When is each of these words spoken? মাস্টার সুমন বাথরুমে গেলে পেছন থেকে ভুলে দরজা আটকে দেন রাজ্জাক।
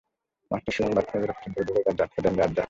মাস্টার 0.51 0.73
সুমন 0.75 0.91
বাথরুমে 0.95 1.21
গেলে 1.21 1.33
পেছন 1.33 1.51
থেকে 1.53 1.65
ভুলে 1.67 1.81
দরজা 1.87 2.03
আটকে 2.03 2.19
দেন 2.21 2.35
রাজ্জাক। 2.35 2.59